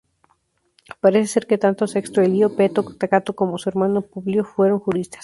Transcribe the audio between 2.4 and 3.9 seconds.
Peto Cato como su